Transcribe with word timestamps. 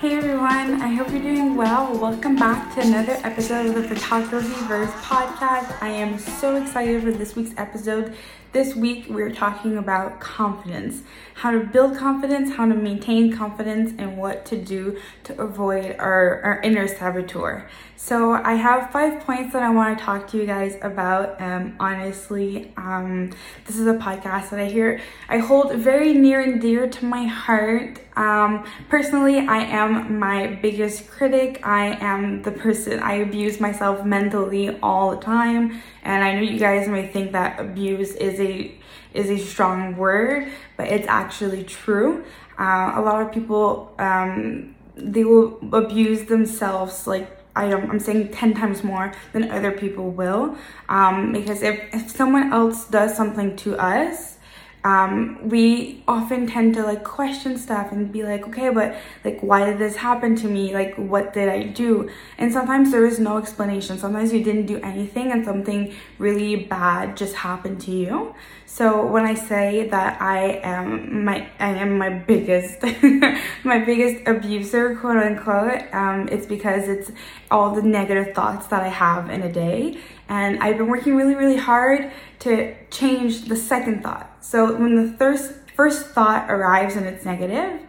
Hey 0.00 0.14
everyone, 0.14 0.80
I 0.80 0.94
hope 0.94 1.10
you're 1.10 1.20
doing 1.20 1.56
well. 1.56 1.92
Welcome 1.98 2.36
back 2.36 2.72
to 2.76 2.82
another 2.82 3.18
episode 3.24 3.66
of 3.66 3.74
the 3.74 3.82
Photography 3.82 4.54
Verse 4.68 4.92
podcast. 4.92 5.76
I 5.82 5.88
am 5.88 6.20
so 6.20 6.54
excited 6.54 7.02
for 7.02 7.10
this 7.10 7.34
week's 7.34 7.50
episode. 7.56 8.14
This 8.50 8.74
week 8.74 9.08
we're 9.10 9.30
talking 9.30 9.76
about 9.76 10.20
confidence, 10.20 11.02
how 11.34 11.50
to 11.50 11.60
build 11.60 11.98
confidence, 11.98 12.56
how 12.56 12.66
to 12.66 12.74
maintain 12.74 13.30
confidence, 13.30 13.92
and 13.98 14.16
what 14.16 14.46
to 14.46 14.56
do 14.56 14.98
to 15.24 15.38
avoid 15.38 15.96
our, 15.98 16.40
our 16.40 16.62
inner 16.62 16.88
saboteur. 16.88 17.68
So 18.00 18.32
I 18.32 18.54
have 18.54 18.90
five 18.90 19.20
points 19.20 19.52
that 19.52 19.62
I 19.62 19.70
want 19.70 19.98
to 19.98 20.04
talk 20.04 20.28
to 20.28 20.38
you 20.38 20.46
guys 20.46 20.78
about. 20.82 21.40
Um, 21.42 21.76
honestly, 21.80 22.72
um, 22.76 23.32
this 23.66 23.76
is 23.76 23.86
a 23.86 23.94
podcast 23.94 24.50
that 24.50 24.60
I 24.60 24.66
hear 24.66 25.00
I 25.28 25.38
hold 25.38 25.74
very 25.74 26.14
near 26.14 26.40
and 26.40 26.60
dear 26.60 26.88
to 26.88 27.04
my 27.04 27.24
heart. 27.26 27.98
Um, 28.16 28.64
personally, 28.88 29.40
I 29.40 29.58
am 29.58 30.18
my 30.18 30.46
biggest 30.46 31.08
critic. 31.08 31.60
I 31.66 31.96
am 32.00 32.42
the 32.42 32.52
person 32.52 33.00
I 33.00 33.14
abuse 33.14 33.60
myself 33.60 34.06
mentally 34.06 34.78
all 34.80 35.10
the 35.10 35.20
time, 35.20 35.80
and 36.02 36.24
I 36.24 36.34
know 36.34 36.42
you 36.42 36.58
guys 36.58 36.88
may 36.88 37.06
think 37.08 37.32
that 37.32 37.60
abuse 37.60 38.12
is 38.14 38.37
a 38.40 38.74
is 39.14 39.30
a 39.30 39.38
strong 39.38 39.96
word, 39.96 40.48
but 40.76 40.88
it's 40.88 41.06
actually 41.08 41.64
true. 41.64 42.24
Uh, 42.58 42.92
a 42.96 43.00
lot 43.00 43.22
of 43.22 43.32
people 43.32 43.94
um, 43.98 44.74
they 44.96 45.24
will 45.24 45.58
abuse 45.72 46.24
themselves 46.24 47.06
like 47.06 47.38
I 47.58 47.64
am, 47.64 47.90
I'm 47.90 47.98
saying 47.98 48.28
10 48.28 48.54
times 48.54 48.84
more 48.84 49.12
than 49.32 49.50
other 49.50 49.72
people 49.72 50.10
will. 50.10 50.56
Um, 50.88 51.32
because 51.32 51.62
if, 51.62 51.92
if 51.92 52.08
someone 52.08 52.52
else 52.52 52.86
does 52.86 53.16
something 53.16 53.56
to 53.56 53.76
us, 53.76 54.37
um, 54.84 55.48
we 55.48 56.02
often 56.06 56.46
tend 56.46 56.74
to 56.74 56.82
like 56.84 57.02
question 57.02 57.58
stuff 57.58 57.90
and 57.90 58.12
be 58.12 58.22
like, 58.22 58.46
okay, 58.48 58.70
but 58.70 58.96
like, 59.24 59.40
why 59.40 59.66
did 59.66 59.78
this 59.78 59.96
happen 59.96 60.36
to 60.36 60.46
me? 60.46 60.72
Like, 60.72 60.94
what 60.94 61.32
did 61.32 61.48
I 61.48 61.64
do? 61.64 62.08
And 62.38 62.52
sometimes 62.52 62.92
there 62.92 63.04
is 63.04 63.18
no 63.18 63.38
explanation. 63.38 63.98
Sometimes 63.98 64.32
you 64.32 64.42
didn't 64.42 64.66
do 64.66 64.78
anything 64.78 65.32
and 65.32 65.44
something 65.44 65.94
really 66.18 66.56
bad 66.56 67.16
just 67.16 67.34
happened 67.34 67.80
to 67.82 67.90
you. 67.90 68.34
So 68.66 69.04
when 69.06 69.24
I 69.24 69.34
say 69.34 69.88
that 69.88 70.22
I 70.22 70.60
am 70.62 71.24
my, 71.24 71.48
I 71.58 71.70
am 71.70 71.98
my 71.98 72.10
biggest, 72.10 72.82
my 73.64 73.78
biggest 73.78 74.28
abuser, 74.28 74.94
quote 74.96 75.16
unquote, 75.16 75.82
um, 75.92 76.28
it's 76.28 76.46
because 76.46 76.88
it's 76.88 77.10
all 77.50 77.74
the 77.74 77.82
negative 77.82 78.34
thoughts 78.34 78.66
that 78.68 78.82
I 78.82 78.88
have 78.88 79.30
in 79.30 79.42
a 79.42 79.50
day. 79.50 79.98
And 80.28 80.62
I've 80.62 80.76
been 80.76 80.88
working 80.88 81.16
really, 81.16 81.34
really 81.34 81.56
hard 81.56 82.10
to 82.40 82.74
change 82.90 83.46
the 83.46 83.56
second 83.56 84.02
thought. 84.02 84.36
So 84.40 84.76
when 84.76 84.94
the 84.94 85.16
first 85.16 85.52
first 85.74 86.06
thought 86.08 86.50
arrives 86.50 86.96
and 86.96 87.06
it's 87.06 87.24
negative, 87.24 87.80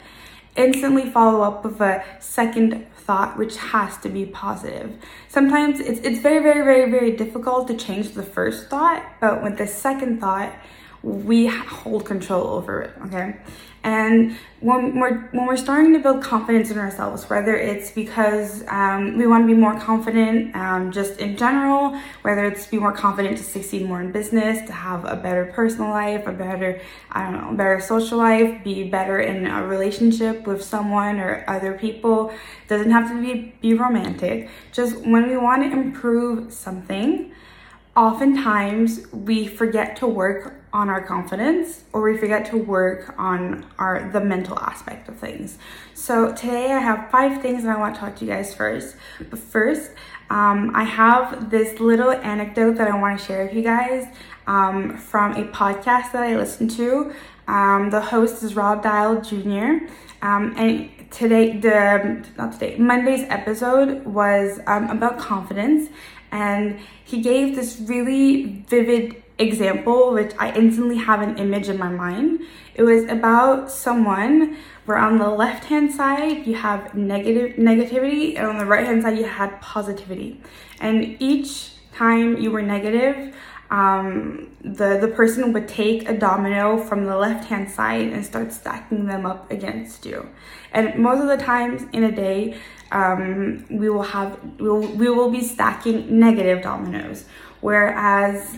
instantly 0.55 1.09
follow 1.09 1.41
up 1.41 1.63
with 1.63 1.81
a 1.81 2.03
second 2.19 2.85
thought 2.95 3.37
which 3.37 3.57
has 3.57 3.97
to 3.97 4.09
be 4.09 4.25
positive. 4.25 4.93
Sometimes 5.27 5.79
it's 5.79 5.99
it's 6.01 6.19
very 6.19 6.41
very 6.43 6.63
very 6.63 6.89
very 6.91 7.11
difficult 7.11 7.67
to 7.67 7.75
change 7.75 8.09
the 8.11 8.23
first 8.23 8.69
thought, 8.69 9.03
but 9.19 9.43
with 9.43 9.57
the 9.57 9.67
second 9.67 10.19
thought, 10.19 10.53
we 11.01 11.47
hold 11.47 12.05
control 12.05 12.47
over 12.47 12.81
it, 12.81 12.93
okay? 13.05 13.37
And 13.83 14.37
when 14.59 14.99
we're 14.99 15.19
when 15.31 15.45
we're 15.45 15.55
starting 15.55 15.93
to 15.93 15.99
build 15.99 16.21
confidence 16.21 16.69
in 16.69 16.77
ourselves, 16.77 17.29
whether 17.29 17.55
it's 17.55 17.91
because 17.91 18.63
um, 18.67 19.17
we 19.17 19.25
want 19.25 19.43
to 19.43 19.47
be 19.47 19.59
more 19.59 19.79
confident, 19.79 20.53
um, 20.55 20.91
just 20.91 21.19
in 21.19 21.37
general, 21.37 21.97
whether 22.23 22.45
it's 22.45 22.67
be 22.67 22.77
more 22.77 22.91
confident 22.91 23.37
to 23.37 23.43
succeed 23.43 23.87
more 23.87 24.01
in 24.01 24.11
business, 24.11 24.65
to 24.67 24.73
have 24.73 25.05
a 25.05 25.15
better 25.15 25.45
personal 25.45 25.89
life, 25.89 26.27
a 26.27 26.33
better 26.33 26.81
I 27.11 27.31
don't 27.31 27.51
know, 27.51 27.57
better 27.57 27.79
social 27.79 28.17
life, 28.17 28.63
be 28.63 28.89
better 28.89 29.19
in 29.19 29.47
a 29.47 29.65
relationship 29.65 30.45
with 30.45 30.61
someone 30.61 31.19
or 31.19 31.45
other 31.47 31.73
people. 31.73 32.33
Doesn't 32.67 32.91
have 32.91 33.09
to 33.09 33.21
be 33.21 33.53
be 33.61 33.73
romantic. 33.75 34.49
Just 34.73 34.97
when 35.05 35.29
we 35.29 35.37
want 35.37 35.63
to 35.63 35.71
improve 35.71 36.51
something, 36.51 37.31
oftentimes 37.95 39.07
we 39.13 39.47
forget 39.47 39.95
to 39.97 40.07
work 40.07 40.58
on 40.71 40.89
our 40.89 41.01
confidence 41.01 41.83
or 41.93 42.01
we 42.01 42.17
forget 42.17 42.45
to 42.45 42.57
work 42.57 43.13
on 43.17 43.65
our 43.77 44.09
the 44.11 44.19
mental 44.19 44.57
aspect 44.59 45.09
of 45.09 45.17
things. 45.17 45.57
So 45.93 46.33
today 46.33 46.71
i 46.71 46.79
have 46.79 47.09
five 47.11 47.41
things 47.41 47.63
that 47.63 47.75
i 47.75 47.79
want 47.79 47.95
to 47.95 48.01
talk 48.01 48.15
to 48.17 48.25
you 48.25 48.31
guys 48.31 48.53
first. 48.53 48.95
But 49.29 49.39
first 49.39 49.91
um, 50.29 50.71
i 50.75 50.83
have 50.83 51.49
this 51.49 51.79
little 51.79 52.11
anecdote 52.11 52.73
that 52.75 52.87
i 52.87 52.97
want 52.99 53.19
to 53.19 53.25
share 53.25 53.45
with 53.45 53.53
you 53.53 53.63
guys 53.63 54.05
um, 54.47 54.97
from 54.97 55.33
a 55.33 55.45
podcast 55.45 56.11
that 56.11 56.23
i 56.23 56.35
listened 56.35 56.71
to. 56.71 57.13
Um, 57.47 57.89
the 57.89 58.01
host 58.01 58.43
is 58.43 58.55
rob 58.55 58.83
dial 58.83 59.21
jr 59.21 59.85
um, 60.21 60.53
and 60.55 60.91
today 61.09 61.57
the 61.57 62.25
not 62.37 62.53
today 62.53 62.77
monday's 62.77 63.25
episode 63.29 64.05
was 64.05 64.59
um, 64.67 64.89
about 64.89 65.17
confidence. 65.17 65.89
And 66.31 66.79
he 67.03 67.21
gave 67.21 67.55
this 67.55 67.79
really 67.79 68.63
vivid 68.67 69.23
example, 69.39 70.13
which 70.13 70.33
I 70.37 70.53
instantly 70.53 70.97
have 70.97 71.21
an 71.21 71.37
image 71.37 71.69
in 71.69 71.77
my 71.77 71.89
mind. 71.89 72.41
It 72.75 72.83
was 72.83 73.05
about 73.05 73.71
someone 73.71 74.57
where 74.85 74.97
on 74.97 75.17
the 75.17 75.29
left 75.29 75.65
hand 75.65 75.93
side 75.93 76.45
you 76.45 76.55
have 76.55 76.93
negative 76.93 77.57
negativity 77.57 78.37
and 78.37 78.45
on 78.45 78.57
the 78.57 78.65
right 78.65 78.85
hand 78.85 79.03
side 79.03 79.17
you 79.17 79.25
had 79.25 79.59
positivity. 79.61 80.41
And 80.79 81.15
each 81.19 81.71
time 81.93 82.37
you 82.37 82.51
were 82.51 82.61
negative, 82.61 83.35
um, 83.71 84.49
the, 84.61 84.97
the 84.99 85.07
person 85.09 85.53
would 85.53 85.67
take 85.67 86.09
a 86.09 86.17
domino 86.17 86.77
from 86.77 87.05
the 87.05 87.15
left 87.15 87.45
hand 87.45 87.69
side 87.69 88.07
and 88.07 88.25
start 88.25 88.51
stacking 88.51 89.05
them 89.05 89.25
up 89.25 89.51
against 89.51 90.05
you. 90.05 90.27
And 90.71 90.95
most 90.95 91.21
of 91.21 91.27
the 91.27 91.37
times 91.37 91.83
in 91.93 92.03
a 92.03 92.11
day, 92.11 92.57
um, 92.91 93.65
we 93.69 93.89
will 93.89 94.01
have 94.01 94.39
we 94.59 94.67
will, 94.67 94.87
we 94.95 95.09
will 95.09 95.29
be 95.29 95.43
stacking 95.43 96.19
negative 96.19 96.63
dominoes, 96.63 97.25
whereas 97.61 98.57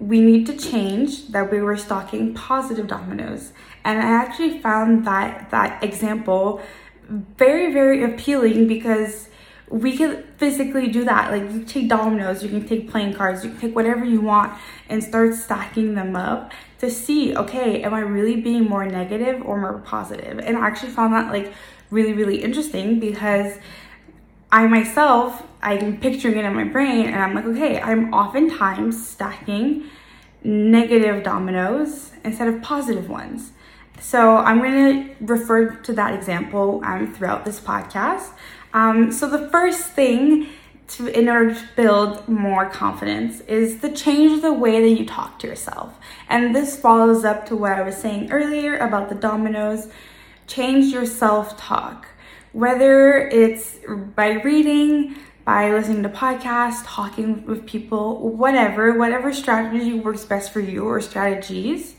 we 0.00 0.20
need 0.20 0.46
to 0.46 0.56
change 0.56 1.28
that 1.28 1.52
we 1.52 1.60
were 1.60 1.76
stocking 1.76 2.34
positive 2.34 2.86
dominoes. 2.86 3.52
And 3.84 3.98
I 3.98 4.10
actually 4.10 4.58
found 4.58 5.06
that 5.06 5.50
that 5.50 5.84
example 5.84 6.60
very 7.36 7.72
very 7.72 8.02
appealing 8.02 8.66
because 8.68 9.28
we 9.68 9.96
can 9.96 10.24
physically 10.36 10.88
do 10.88 11.04
that. 11.04 11.30
Like 11.30 11.52
you 11.52 11.64
take 11.64 11.88
dominoes, 11.88 12.42
you 12.42 12.48
can 12.48 12.66
take 12.66 12.90
playing 12.90 13.14
cards, 13.14 13.44
you 13.44 13.50
can 13.50 13.60
take 13.60 13.76
whatever 13.76 14.04
you 14.04 14.20
want 14.20 14.52
and 14.88 15.02
start 15.02 15.34
stacking 15.34 15.94
them 15.94 16.16
up 16.16 16.52
to 16.78 16.90
see, 16.90 17.36
okay, 17.36 17.82
am 17.82 17.94
I 17.94 18.00
really 18.00 18.40
being 18.40 18.64
more 18.64 18.84
negative 18.84 19.42
or 19.44 19.60
more 19.60 19.78
positive? 19.78 20.38
And 20.40 20.56
I 20.56 20.66
actually 20.66 20.90
found 20.90 21.12
that 21.12 21.30
like 21.32 21.52
really, 21.90 22.12
really 22.12 22.42
interesting 22.42 22.98
because 22.98 23.58
I 24.50 24.66
myself, 24.66 25.44
I'm 25.62 25.98
picturing 25.98 26.38
it 26.38 26.44
in 26.44 26.54
my 26.54 26.64
brain 26.64 27.06
and 27.06 27.16
I'm 27.16 27.34
like, 27.34 27.44
okay, 27.44 27.80
I'm 27.80 28.12
oftentimes 28.14 29.06
stacking 29.08 29.84
negative 30.42 31.22
dominoes 31.22 32.12
instead 32.24 32.48
of 32.48 32.62
positive 32.62 33.08
ones. 33.08 33.52
So 34.00 34.38
I'm 34.38 34.58
going 34.58 35.04
to 35.04 35.14
refer 35.20 35.70
to 35.74 35.92
that 35.92 36.14
example 36.14 36.80
um, 36.84 37.12
throughout 37.12 37.44
this 37.44 37.60
podcast. 37.60 38.32
Um, 38.72 39.12
so 39.12 39.28
the 39.28 39.50
first 39.50 39.90
thing 39.90 40.48
to, 40.88 41.06
in 41.06 41.28
order 41.28 41.54
to 41.54 41.68
build 41.76 42.26
more 42.26 42.68
confidence 42.68 43.40
is 43.42 43.80
to 43.82 43.92
change 43.92 44.42
the 44.42 44.52
way 44.52 44.80
that 44.80 44.98
you 44.98 45.06
talk 45.06 45.38
to 45.40 45.46
yourself. 45.46 45.98
And 46.28 46.54
this 46.54 46.78
follows 46.78 47.24
up 47.24 47.46
to 47.46 47.56
what 47.56 47.72
I 47.72 47.82
was 47.82 47.96
saying 47.96 48.32
earlier 48.32 48.78
about 48.78 49.08
the 49.08 49.14
dominoes. 49.14 49.88
Change 50.46 50.92
your 50.92 51.06
self-talk. 51.06 52.08
Whether 52.52 53.28
it's 53.28 53.78
by 54.16 54.32
reading, 54.32 55.14
by 55.50 55.68
listening 55.72 56.04
to 56.04 56.08
podcasts, 56.08 56.84
talking 56.84 57.44
with 57.44 57.66
people, 57.66 58.28
whatever, 58.28 58.96
whatever 58.96 59.32
strategy 59.32 59.94
works 59.94 60.24
best 60.24 60.52
for 60.52 60.60
you 60.60 60.84
or 60.84 61.00
strategies, 61.00 61.96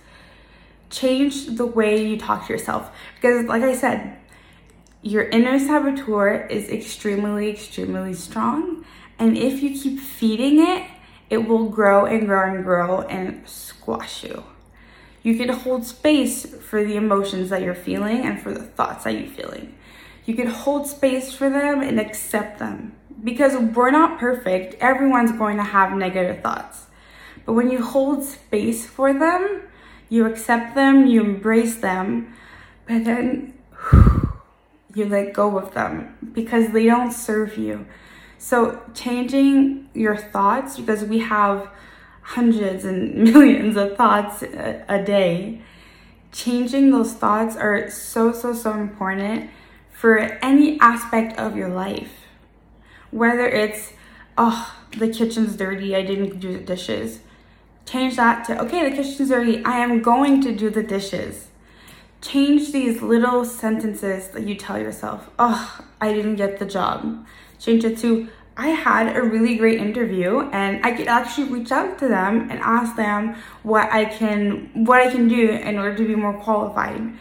change 0.90 1.48
the 1.58 1.66
way 1.66 2.02
you 2.02 2.18
talk 2.18 2.48
to 2.48 2.54
yourself. 2.54 2.90
Because, 3.16 3.48
like 3.48 3.62
I 3.62 3.76
said, 3.76 4.16
your 5.02 5.24
inner 5.24 5.60
saboteur 5.60 6.48
is 6.50 6.70
extremely, 6.70 7.50
extremely 7.50 8.14
strong. 8.14 8.86
And 9.20 9.38
if 9.38 9.62
you 9.62 9.78
keep 9.78 10.00
feeding 10.00 10.66
it, 10.66 10.90
it 11.30 11.40
will 11.40 11.68
grow 11.68 12.06
and 12.06 12.28
grow 12.28 12.56
and 12.56 12.64
grow 12.64 13.02
and 13.02 13.46
squash 13.50 14.24
you. 14.24 14.46
You 15.24 15.36
can 15.36 15.50
hold 15.50 15.86
space 15.86 16.46
for 16.46 16.86
the 16.86 16.96
emotions 16.96 17.50
that 17.50 17.64
you're 17.64 17.76
feeling 17.76 18.26
and 18.26 18.42
for 18.42 18.54
the 18.54 18.64
thoughts 18.64 19.04
that 19.04 19.12
you're 19.12 19.28
feeling. 19.28 19.76
You 20.24 20.36
can 20.36 20.48
hold 20.48 20.88
space 20.88 21.34
for 21.34 21.50
them 21.50 21.82
and 21.82 22.00
accept 22.00 22.58
them 22.58 22.96
because 23.24 23.56
we're 23.76 23.92
not 23.92 24.20
perfect. 24.20 24.76
Everyone's 24.82 25.32
going 25.32 25.58
to 25.58 25.64
have 25.64 25.96
negative 25.96 26.42
thoughts. 26.42 26.88
But 27.46 27.54
when 27.54 27.70
you 27.70 27.84
hold 27.84 28.24
space 28.24 28.86
for 28.86 29.14
them, 29.14 29.64
you 30.10 30.26
accept 30.26 30.76
them, 30.76 31.08
you 31.08 31.22
embrace 31.22 31.76
them, 31.76 32.34
but 32.88 33.06
then 33.06 33.54
you 34.94 35.06
let 35.06 35.34
go 35.34 35.58
of 35.58 35.74
them 35.74 36.18
because 36.34 36.72
they 36.72 36.86
don't 36.86 37.12
serve 37.12 37.58
you. 37.58 37.86
So, 38.38 38.82
changing 38.96 39.90
your 39.94 40.18
thoughts 40.18 40.78
because 40.78 41.04
we 41.04 41.20
have 41.20 41.70
hundreds 42.22 42.86
and 42.86 43.24
millions 43.24 43.78
of 43.78 43.96
thoughts 43.96 44.42
a, 44.42 44.84
a 44.90 45.04
day, 45.04 45.62
changing 46.32 46.92
those 46.92 47.14
thoughts 47.14 47.56
are 47.56 47.90
so, 47.90 48.32
so, 48.32 48.54
so 48.54 48.74
important 48.74 49.50
for 49.92 50.18
any 50.18 50.80
aspect 50.80 51.38
of 51.38 51.56
your 51.56 51.70
life. 51.70 52.21
Whether 53.12 53.46
it's, 53.46 53.94
oh, 54.38 54.76
the 54.98 55.10
kitchen's 55.10 55.56
dirty, 55.56 55.96
I 55.96 56.02
didn't 56.02 56.40
do 56.40 56.54
the 56.54 56.64
dishes. 56.64 57.20
Change 57.86 58.16
that 58.16 58.46
to, 58.46 58.62
okay, 58.62 58.90
the 58.90 58.96
kitchen's 58.96 59.30
dirty, 59.30 59.64
I 59.64 59.78
am 59.80 60.02
going 60.02 60.42
to 60.42 60.56
do 60.56 60.70
the 60.70 60.84
dishes. 60.84 61.48
Change 62.22 62.72
these 62.72 63.02
little 63.02 63.44
sentences 63.46 64.30
that 64.30 64.48
you 64.48 64.56
tell 64.56 64.80
yourself, 64.80 65.30
oh, 65.40 65.82
I 66.00 66.14
didn't 66.14 66.36
get 66.36 66.60
the 66.60 66.66
job. 66.66 67.26
Change 67.60 67.84
it 67.84 67.98
to, 68.00 68.30
I 68.58 68.70
had 68.70 69.16
a 69.16 69.24
really 69.24 69.56
great 69.56 69.80
interview 69.80 70.42
and 70.52 70.86
I 70.86 70.92
could 70.92 71.08
actually 71.08 71.50
reach 71.50 71.72
out 71.72 71.98
to 72.00 72.08
them 72.08 72.50
and 72.50 72.60
ask 72.60 72.96
them 72.96 73.36
what 73.64 73.92
I 73.92 74.06
can 74.06 74.70
what 74.86 75.00
I 75.02 75.10
can 75.10 75.28
do 75.28 75.50
in 75.50 75.78
order 75.78 75.96
to 75.98 76.08
be 76.08 76.16
more 76.16 76.34
qualified. 76.34 77.14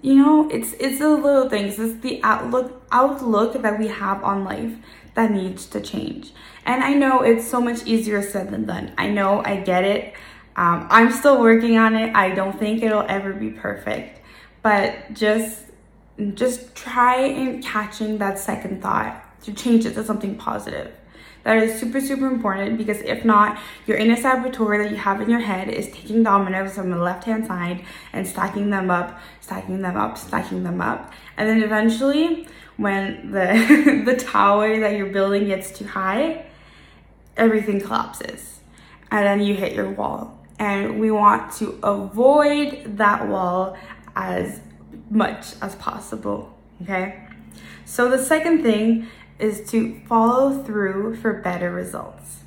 You 0.00 0.14
know, 0.14 0.48
it's 0.50 0.74
it's 0.74 1.00
the 1.00 1.08
little 1.08 1.48
things, 1.48 1.78
it's 1.78 2.00
the 2.00 2.20
outlook 2.22 2.82
outlook 2.92 3.60
that 3.62 3.78
we 3.78 3.88
have 3.88 4.22
on 4.22 4.44
life 4.44 4.74
that 5.14 5.32
needs 5.32 5.66
to 5.66 5.80
change. 5.80 6.32
And 6.64 6.84
I 6.84 6.94
know 6.94 7.22
it's 7.22 7.48
so 7.48 7.60
much 7.60 7.84
easier 7.86 8.22
said 8.22 8.50
than 8.50 8.66
done. 8.66 8.92
I 8.96 9.08
know, 9.08 9.42
I 9.44 9.56
get 9.56 9.84
it. 9.84 10.14
Um, 10.54 10.86
I'm 10.90 11.10
still 11.10 11.40
working 11.40 11.76
on 11.78 11.96
it. 11.96 12.14
I 12.14 12.30
don't 12.30 12.58
think 12.58 12.82
it'll 12.82 13.06
ever 13.08 13.32
be 13.32 13.50
perfect, 13.50 14.20
but 14.62 15.12
just 15.12 15.64
just 16.34 16.74
try 16.74 17.16
and 17.16 17.64
catching 17.64 18.18
that 18.18 18.38
second 18.38 18.82
thought 18.82 19.24
to 19.44 19.52
change 19.52 19.86
it 19.86 19.94
to 19.94 20.04
something 20.04 20.36
positive. 20.36 20.92
That 21.48 21.62
is 21.62 21.80
super, 21.80 21.98
super 21.98 22.26
important 22.26 22.76
because 22.76 23.00
if 23.00 23.24
not, 23.24 23.58
your 23.86 23.96
inner 23.96 24.16
saboteur 24.16 24.82
that 24.82 24.90
you 24.90 24.98
have 24.98 25.22
in 25.22 25.30
your 25.30 25.40
head 25.40 25.70
is 25.70 25.86
taking 25.86 26.22
dominoes 26.22 26.74
from 26.74 26.90
the 26.90 26.98
left 26.98 27.24
hand 27.24 27.46
side 27.46 27.86
and 28.12 28.26
stacking 28.26 28.68
them 28.68 28.90
up, 28.90 29.18
stacking 29.40 29.80
them 29.80 29.96
up, 29.96 30.18
stacking 30.18 30.62
them 30.62 30.82
up. 30.82 31.10
And 31.38 31.48
then 31.48 31.62
eventually, 31.62 32.46
when 32.76 33.30
the, 33.30 34.02
the 34.04 34.14
tower 34.14 34.78
that 34.78 34.94
you're 34.98 35.06
building 35.06 35.46
gets 35.46 35.70
too 35.70 35.86
high, 35.86 36.44
everything 37.38 37.80
collapses. 37.80 38.60
And 39.10 39.24
then 39.24 39.40
you 39.40 39.54
hit 39.54 39.72
your 39.72 39.88
wall. 39.88 40.38
And 40.58 41.00
we 41.00 41.10
want 41.10 41.52
to 41.60 41.78
avoid 41.82 42.98
that 42.98 43.26
wall 43.26 43.74
as 44.14 44.60
much 45.08 45.54
as 45.62 45.76
possible. 45.76 46.54
Okay? 46.82 47.26
So 47.86 48.10
the 48.10 48.22
second 48.22 48.62
thing 48.62 49.06
is 49.38 49.70
to 49.70 50.00
follow 50.08 50.62
through 50.62 51.16
for 51.16 51.32
better 51.34 51.70
results. 51.70 52.40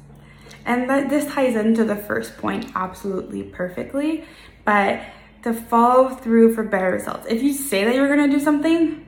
And 0.66 0.90
that 0.90 1.10
this 1.10 1.32
ties 1.34 1.56
into 1.56 1.84
the 1.84 1.96
first 1.96 2.38
point 2.38 2.72
absolutely 2.76 3.44
perfectly, 3.44 4.26
but 4.64 5.02
to 5.44 5.54
follow 5.54 6.10
through 6.10 6.54
for 6.54 6.64
better 6.64 6.92
results. 6.92 7.26
If 7.28 7.42
you 7.42 7.54
say 7.54 7.84
that 7.84 7.96
you're 7.96 8.08
gonna 8.08 8.32
do 8.32 8.40
something, 8.40 9.06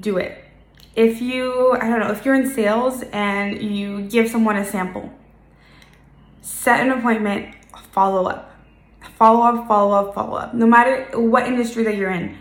do 0.00 0.18
it. 0.18 0.44
If 0.94 1.22
you, 1.22 1.72
I 1.72 1.88
don't 1.88 2.00
know, 2.00 2.12
if 2.12 2.24
you're 2.24 2.34
in 2.34 2.50
sales 2.50 3.02
and 3.12 3.60
you 3.62 4.02
give 4.02 4.28
someone 4.28 4.56
a 4.56 4.64
sample, 4.64 5.10
set 6.42 6.80
an 6.80 6.90
appointment, 6.90 7.54
follow 7.92 8.26
up. 8.26 8.50
Follow 9.16 9.42
up, 9.42 9.68
follow 9.68 9.94
up, 9.94 10.14
follow 10.14 10.36
up. 10.36 10.54
No 10.54 10.66
matter 10.66 11.08
what 11.18 11.46
industry 11.46 11.82
that 11.84 11.96
you're 11.96 12.10
in, 12.10 12.36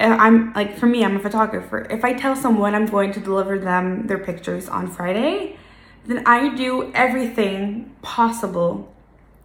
Uh, 0.00 0.16
I'm 0.18 0.54
like, 0.54 0.78
for 0.78 0.86
me, 0.86 1.04
I'm 1.04 1.16
a 1.16 1.20
photographer. 1.20 1.86
If 1.90 2.04
I 2.04 2.14
tell 2.14 2.34
someone 2.34 2.74
I'm 2.74 2.86
going 2.86 3.12
to 3.12 3.20
deliver 3.20 3.58
them 3.58 4.06
their 4.06 4.18
pictures 4.18 4.66
on 4.66 4.88
Friday, 4.88 5.58
then 6.06 6.22
I 6.24 6.54
do 6.54 6.90
everything 6.94 7.94
possible, 8.00 8.92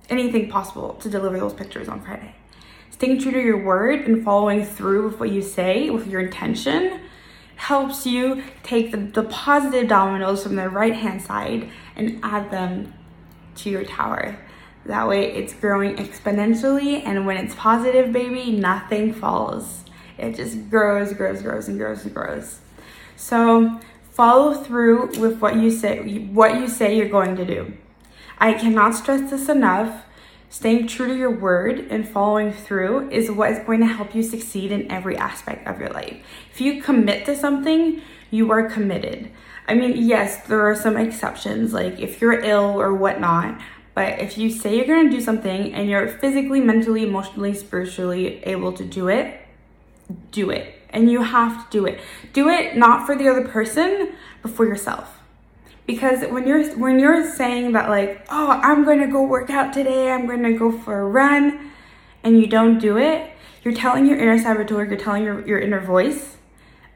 anything 0.10 0.50
possible 0.50 0.94
to 0.96 1.10
deliver 1.10 1.38
those 1.38 1.54
pictures 1.54 1.90
on 1.90 2.02
Friday. 2.02 2.36
Staying 2.90 3.19
true 3.19 3.31
to 3.31 3.42
your 3.42 3.62
word 3.62 4.07
and 4.07 4.24
following 4.24 4.63
through 4.63 5.10
with 5.10 5.19
what 5.19 5.30
you 5.30 5.42
say, 5.42 5.90
with 5.90 6.07
your 6.07 6.22
intention, 6.22 7.02
helps 7.57 8.06
you 8.06 8.42
take 8.63 8.92
the, 8.92 8.98
the 8.98 9.24
positive 9.24 9.90
dominoes 9.90 10.44
from 10.44 10.56
the 10.56 10.69
right 10.69 10.96
hand 10.96 11.22
side 11.22 11.69
and 11.98 12.19
add 12.24 12.50
them 12.52 12.94
to 13.56 13.69
your 13.69 13.84
tower. 13.84 14.38
That 14.86 15.07
way 15.07 15.34
it's 15.34 15.54
growing 15.54 15.98
exponentially, 15.98 17.02
and 17.06 17.25
when 17.25 17.38
it's 17.38 17.56
positive, 17.56 18.13
baby, 18.13 18.52
nothing 18.52 19.13
falls. 19.13 19.84
It 20.17 20.35
just 20.35 20.69
grows, 20.69 21.13
grows, 21.13 21.41
grows, 21.41 21.67
and 21.67 21.77
grows 21.77 22.03
and 22.06 22.13
grows. 22.13 22.59
So 23.15 23.79
follow 24.12 24.53
through 24.53 25.19
with 25.19 25.39
what 25.39 25.56
you 25.56 25.71
say, 25.71 26.19
what 26.27 26.56
you 26.56 26.67
say 26.67 26.97
you're 26.97 27.09
going 27.09 27.35
to 27.35 27.45
do. 27.45 27.73
I 28.38 28.53
cannot 28.53 28.95
stress 28.95 29.29
this 29.29 29.50
enough. 29.50 30.03
Staying 30.50 30.88
true 30.88 31.07
to 31.07 31.15
your 31.17 31.31
word 31.31 31.88
and 31.89 32.07
following 32.07 32.53
through 32.53 33.09
is 33.09 33.29
what 33.29 33.51
is 33.51 33.59
going 33.59 33.81
to 33.81 33.88
help 33.88 34.15
you 34.15 34.23
succeed 34.23 34.71
in 34.71 34.89
every 34.89 35.17
aspect 35.17 35.67
of 35.67 35.79
your 35.79 35.89
life. 35.89 36.23
If 36.51 36.61
you 36.61 36.81
commit 36.81 37.25
to 37.25 37.35
something, 37.35 38.01
you 38.31 38.51
are 38.51 38.69
committed. 38.69 39.31
I 39.68 39.73
mean, 39.73 39.97
yes, 39.97 40.45
there 40.47 40.61
are 40.61 40.75
some 40.75 40.95
exceptions, 40.95 41.73
like 41.73 42.00
if 42.00 42.21
you're 42.21 42.39
ill 42.39 42.79
or 42.79 42.94
whatnot, 42.94 43.59
but 43.95 44.19
if 44.19 44.38
you 44.38 44.50
say 44.50 44.77
you're 44.77 44.85
gonna 44.85 45.09
do 45.09 45.21
something 45.21 45.73
and 45.73 45.89
you're 45.89 46.07
physically, 46.07 46.61
mentally, 46.61 47.03
emotionally, 47.03 47.53
spiritually 47.53 48.44
able 48.44 48.71
to 48.73 48.85
do 48.85 49.07
it, 49.07 49.44
do 50.31 50.50
it. 50.50 50.74
And 50.90 51.12
you 51.12 51.24
have 51.24 51.69
to 51.69 51.80
do 51.80 51.86
it. 51.86 52.00
Do 52.34 52.50
it 52.50 52.78
not 52.78 53.06
for 53.06 53.16
the 53.16 53.28
other 53.28 53.48
person, 53.48 54.13
but 54.42 54.52
for 54.52 54.66
yourself. 54.66 55.19
Because 55.86 56.24
when 56.31 56.48
you're 56.48 56.75
when 56.78 57.00
you're 57.00 57.30
saying 57.30 57.74
that 57.74 57.90
like, 57.90 58.25
"Oh, 58.30 58.50
I'm 58.50 58.86
to 58.86 59.07
go 59.07 59.22
work 59.24 59.50
out 59.50 59.74
today. 59.74 60.10
I'm 60.12 60.28
to 60.28 60.57
go 60.57 60.72
for 60.72 61.00
a 61.00 61.07
run." 61.07 61.72
And 62.24 62.40
you 62.40 62.48
don't 62.48 62.80
do 62.80 62.98
it, 62.98 63.36
you're 63.66 63.74
telling 63.74 64.06
your 64.06 64.18
inner 64.18 64.38
saboteur, 64.38 64.86
you're 64.86 64.98
telling 64.98 65.24
your, 65.24 65.46
your 65.46 65.60
inner 65.60 65.80
voice, 65.80 66.38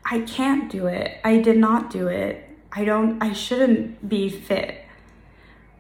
I 0.06 0.22
can't 0.22 0.72
do 0.72 0.86
it. 0.86 1.18
I 1.24 1.38
did 1.38 1.58
not 1.58 1.90
do 1.90 2.08
it. 2.08 2.48
I 2.72 2.86
don't 2.86 3.22
I 3.22 3.34
shouldn't 3.34 4.08
be 4.08 4.30
fit. 4.30 4.86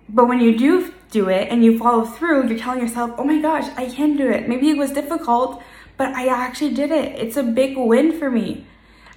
But 0.09 0.27
when 0.27 0.39
you 0.39 0.57
do 0.57 0.91
do 1.11 1.29
it 1.29 1.47
and 1.49 1.63
you 1.63 1.77
follow 1.77 2.05
through, 2.05 2.47
you're 2.47 2.57
telling 2.57 2.81
yourself, 2.81 3.11
"Oh 3.17 3.23
my 3.23 3.39
gosh, 3.39 3.65
I 3.77 3.87
can 3.87 4.17
do 4.17 4.27
it." 4.29 4.49
Maybe 4.49 4.69
it 4.69 4.77
was 4.77 4.91
difficult, 4.91 5.61
but 5.99 6.15
I 6.15 6.27
actually 6.27 6.73
did 6.73 6.91
it. 6.91 7.19
It's 7.19 7.35
a 7.35 7.43
big 7.43 7.77
win 7.77 8.17
for 8.17 8.31
me. 8.31 8.65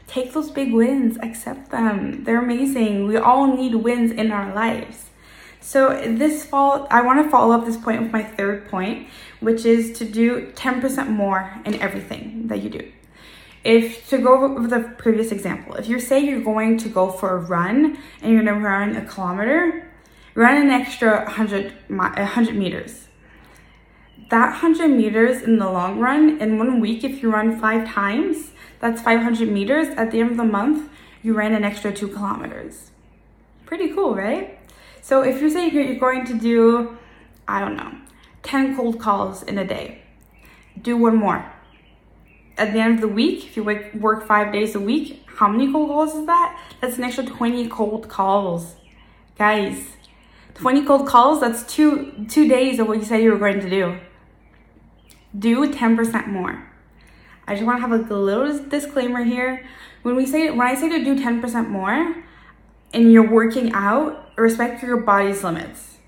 Take 0.08 0.32
those 0.32 0.50
big 0.50 0.75
wins, 0.75 1.17
accept 1.23 1.70
them. 1.70 2.25
They're 2.25 2.43
amazing. 2.43 3.06
We 3.06 3.17
all 3.17 3.56
need 3.56 3.76
wins 3.76 4.11
in 4.11 4.32
our 4.32 4.52
lives. 4.52 5.11
So 5.61 5.90
this 5.90 6.44
fall, 6.44 6.88
I 6.90 7.00
want 7.02 7.25
to 7.25 7.31
follow 7.31 7.55
up 7.55 7.64
this 7.64 7.76
point 7.76 8.02
with 8.02 8.11
my 8.11 8.25
third 8.25 8.69
point, 8.69 9.06
which 9.38 9.64
is 9.64 9.96
to 10.00 10.05
do 10.05 10.50
10% 10.56 11.08
more 11.08 11.52
in 11.64 11.76
everything 11.76 12.49
that 12.49 12.62
you 12.62 12.69
do. 12.69 12.90
If 13.62 14.08
to 14.08 14.19
go 14.19 14.43
over 14.43 14.67
the 14.67 14.81
previous 14.99 15.31
example, 15.31 15.76
if 15.76 15.88
you 15.88 16.00
say 16.00 16.19
you're 16.19 16.40
going 16.40 16.78
to 16.78 16.88
go 16.88 17.12
for 17.12 17.37
a 17.37 17.38
run 17.38 17.97
and 18.21 18.33
you're 18.33 18.42
going 18.42 18.61
to 18.61 18.61
run 18.61 18.97
a 18.97 19.04
kilometer, 19.06 19.88
run 20.35 20.56
an 20.61 20.71
extra 20.71 21.23
100, 21.26 21.75
100 21.87 22.56
meters 22.56 23.06
that 24.32 24.62
100 24.62 24.88
meters 24.88 25.42
in 25.42 25.58
the 25.58 25.70
long 25.70 25.98
run, 25.98 26.40
in 26.40 26.56
one 26.56 26.80
week, 26.80 27.04
if 27.04 27.22
you 27.22 27.30
run 27.30 27.60
five 27.60 27.86
times, 27.86 28.52
that's 28.80 29.02
500 29.02 29.46
meters. 29.46 29.88
At 29.88 30.10
the 30.10 30.20
end 30.20 30.30
of 30.30 30.36
the 30.38 30.44
month, 30.44 30.88
you 31.22 31.34
ran 31.34 31.52
an 31.52 31.64
extra 31.64 31.92
two 31.92 32.08
kilometers. 32.08 32.92
Pretty 33.66 33.92
cool, 33.92 34.14
right? 34.14 34.58
So 35.02 35.20
if 35.20 35.38
you're 35.38 35.50
saying 35.50 35.74
you're 35.74 35.96
going 35.96 36.24
to 36.24 36.34
do, 36.34 36.96
I 37.46 37.60
don't 37.60 37.76
know, 37.76 37.92
10 38.42 38.74
cold 38.74 38.98
calls 38.98 39.42
in 39.42 39.58
a 39.58 39.66
day, 39.66 40.00
do 40.80 40.96
one 40.96 41.16
more. 41.16 41.52
At 42.56 42.72
the 42.72 42.80
end 42.80 42.94
of 42.94 43.00
the 43.02 43.08
week, 43.08 43.44
if 43.44 43.58
you 43.58 43.64
work 44.00 44.26
five 44.26 44.50
days 44.50 44.74
a 44.74 44.80
week, 44.80 45.24
how 45.26 45.48
many 45.48 45.70
cold 45.70 45.90
calls 45.90 46.14
is 46.14 46.24
that? 46.24 46.58
That's 46.80 46.96
an 46.96 47.04
extra 47.04 47.26
20 47.26 47.68
cold 47.68 48.08
calls. 48.08 48.76
Guys, 49.36 49.88
20 50.54 50.86
cold 50.86 51.06
calls, 51.06 51.40
that's 51.40 51.70
two 51.70 52.26
two 52.30 52.48
days 52.48 52.78
of 52.78 52.88
what 52.88 52.96
you 52.96 53.04
said 53.04 53.22
you 53.22 53.30
were 53.30 53.38
going 53.38 53.60
to 53.60 53.68
do 53.68 53.98
do 55.38 55.70
10% 55.70 56.28
more. 56.28 56.68
I 57.46 57.54
just 57.54 57.66
want 57.66 57.78
to 57.82 57.88
have 57.88 58.10
a 58.10 58.14
little 58.14 58.64
disclaimer 58.68 59.24
here. 59.24 59.66
When 60.02 60.16
we 60.16 60.26
say 60.26 60.50
when 60.50 60.66
I 60.66 60.74
say 60.74 60.88
to 60.88 61.04
do 61.04 61.16
10% 61.16 61.68
more 61.68 62.24
and 62.92 63.12
you're 63.12 63.28
working 63.28 63.72
out, 63.72 64.30
respect 64.36 64.82
your 64.82 64.98
body's 64.98 65.42
limits. 65.42 65.98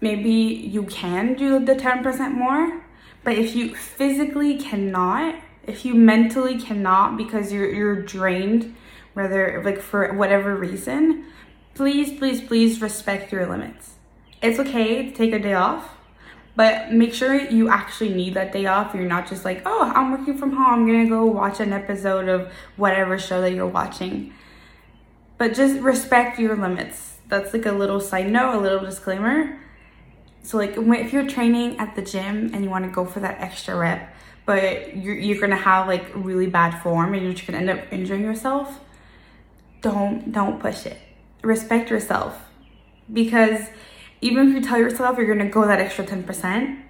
Maybe 0.00 0.30
you 0.30 0.84
can 0.84 1.34
do 1.34 1.64
the 1.64 1.74
10% 1.74 2.32
more, 2.32 2.82
but 3.22 3.34
if 3.34 3.54
you 3.54 3.74
physically 3.74 4.56
cannot, 4.58 5.36
if 5.66 5.84
you 5.84 5.94
mentally 5.94 6.58
cannot 6.58 7.16
because 7.16 7.52
you're 7.52 7.70
you're 7.70 8.02
drained, 8.02 8.74
whether 9.14 9.62
like 9.64 9.80
for 9.80 10.12
whatever 10.14 10.56
reason, 10.56 11.24
please, 11.74 12.18
please, 12.18 12.40
please 12.40 12.80
respect 12.80 13.32
your 13.32 13.46
limits. 13.46 13.94
It's 14.42 14.58
okay 14.58 15.10
to 15.10 15.14
take 15.14 15.32
a 15.32 15.38
day 15.38 15.54
off 15.54 15.96
but 16.56 16.92
make 16.92 17.14
sure 17.14 17.34
you 17.34 17.68
actually 17.68 18.12
need 18.12 18.34
that 18.34 18.52
day 18.52 18.66
off. 18.66 18.94
You're 18.94 19.04
not 19.04 19.28
just 19.28 19.44
like, 19.44 19.62
oh, 19.64 19.92
I'm 19.94 20.10
working 20.10 20.36
from 20.36 20.52
home. 20.52 20.80
I'm 20.80 20.86
going 20.86 21.04
to 21.04 21.08
go 21.08 21.24
watch 21.24 21.60
an 21.60 21.72
episode 21.72 22.28
of 22.28 22.52
whatever 22.76 23.18
show 23.18 23.40
that 23.40 23.52
you're 23.52 23.66
watching. 23.66 24.32
But 25.38 25.54
just 25.54 25.80
respect 25.80 26.38
your 26.38 26.56
limits. 26.56 27.18
That's 27.28 27.54
like 27.54 27.66
a 27.66 27.72
little 27.72 28.00
side 28.00 28.30
note, 28.30 28.56
a 28.56 28.60
little 28.60 28.80
disclaimer. 28.80 29.58
So, 30.42 30.56
like, 30.56 30.74
if 30.76 31.12
you're 31.12 31.26
training 31.26 31.78
at 31.78 31.94
the 31.94 32.02
gym 32.02 32.50
and 32.52 32.64
you 32.64 32.70
want 32.70 32.84
to 32.84 32.90
go 32.90 33.04
for 33.04 33.20
that 33.20 33.40
extra 33.40 33.76
rep, 33.76 34.12
but 34.46 34.96
you're, 34.96 35.14
you're 35.14 35.40
gonna 35.40 35.54
have 35.54 35.86
like 35.86 36.10
really 36.14 36.46
bad 36.46 36.82
form 36.82 37.14
and 37.14 37.22
you're 37.22 37.34
just 37.34 37.46
gonna 37.46 37.58
end 37.58 37.70
up 37.70 37.92
injuring 37.92 38.22
yourself, 38.22 38.80
don't 39.80 40.32
don't 40.32 40.58
push 40.58 40.86
it. 40.86 40.98
Respect 41.42 41.88
yourself 41.88 42.36
because 43.12 43.60
even 44.20 44.48
if 44.48 44.54
you 44.54 44.60
tell 44.60 44.78
yourself 44.78 45.16
you're 45.16 45.26
gonna 45.26 45.50
go 45.50 45.66
that 45.66 45.80
extra 45.80 46.04
10% 46.04 46.82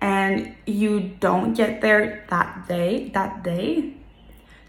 and 0.00 0.54
you 0.66 1.00
don't 1.20 1.54
get 1.54 1.80
there 1.80 2.24
that 2.30 2.66
day, 2.68 3.10
that 3.14 3.42
day, 3.42 3.94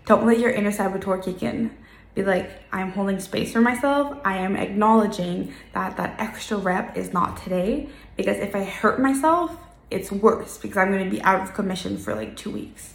don't 0.06 0.26
let 0.26 0.40
your 0.40 0.52
inner 0.52 0.72
saboteur 0.72 1.18
kick 1.18 1.42
in. 1.42 1.72
Be 2.14 2.24
like, 2.24 2.52
I'm 2.72 2.92
holding 2.92 3.20
space 3.20 3.52
for 3.52 3.62
myself. 3.62 4.16
I 4.24 4.38
am 4.38 4.56
acknowledging 4.56 5.54
that 5.74 5.98
that 5.98 6.20
extra 6.20 6.58
rep 6.58 6.96
is 6.96 7.12
not 7.12 7.38
today 7.38 7.90
because 8.16 8.38
if 8.38 8.56
I 8.56 8.64
hurt 8.64 9.02
myself, 9.02 9.58
it's 9.90 10.12
worse 10.12 10.58
because 10.58 10.78
I'm 10.78 10.92
to 10.92 11.10
be 11.10 11.22
out 11.24 11.42
of 11.42 11.54
commission 11.56 11.98
for 11.98 12.14
like 12.14 12.38
two 12.38 12.52
weeks. 12.52 12.94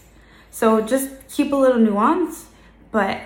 So 0.50 0.80
just 0.80 1.10
keep 1.28 1.52
a 1.52 1.56
little 1.56 1.80
nuance, 1.80 2.46
but 2.92 3.20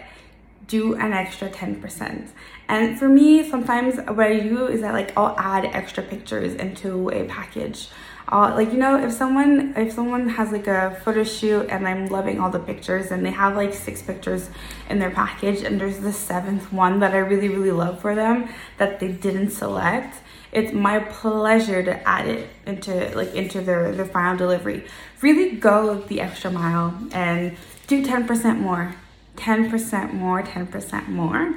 do 0.66 0.94
an 0.94 1.12
extra 1.12 1.50
10%. 1.50 2.28
And 2.72 2.98
for 2.98 3.06
me, 3.06 3.46
sometimes 3.50 3.98
what 3.98 4.28
I 4.28 4.40
do 4.40 4.66
is 4.66 4.80
that 4.80 4.94
like 4.94 5.14
I'll 5.14 5.38
add 5.38 5.66
extra 5.66 6.02
pictures 6.02 6.54
into 6.54 7.10
a 7.10 7.24
package. 7.24 7.88
Like 8.30 8.72
you 8.72 8.78
know, 8.78 8.96
if 8.96 9.12
someone 9.12 9.74
if 9.76 9.92
someone 9.92 10.26
has 10.30 10.52
like 10.52 10.66
a 10.68 10.98
photo 11.04 11.22
shoot 11.22 11.66
and 11.68 11.86
I'm 11.86 12.06
loving 12.06 12.40
all 12.40 12.48
the 12.48 12.58
pictures 12.58 13.10
and 13.10 13.26
they 13.26 13.30
have 13.30 13.56
like 13.56 13.74
six 13.74 14.00
pictures 14.00 14.48
in 14.88 15.00
their 15.00 15.10
package 15.10 15.60
and 15.62 15.78
there's 15.78 15.98
the 15.98 16.14
seventh 16.14 16.72
one 16.72 17.00
that 17.00 17.12
I 17.12 17.18
really 17.18 17.50
really 17.50 17.72
love 17.72 18.00
for 18.00 18.14
them 18.14 18.48
that 18.78 19.00
they 19.00 19.12
didn't 19.12 19.50
select, 19.50 20.22
it's 20.50 20.72
my 20.72 21.00
pleasure 21.00 21.82
to 21.82 22.08
add 22.08 22.26
it 22.26 22.48
into 22.64 23.14
like 23.14 23.34
into 23.34 23.60
their 23.60 23.92
their 23.92 24.06
final 24.06 24.38
delivery. 24.38 24.86
Really 25.20 25.56
go 25.56 25.96
the 25.96 26.22
extra 26.22 26.50
mile 26.50 26.98
and 27.12 27.54
do 27.86 28.02
10% 28.02 28.60
more 28.60 28.94
10% 29.36 30.12
more, 30.12 30.42
10% 30.42 31.08
more. 31.08 31.54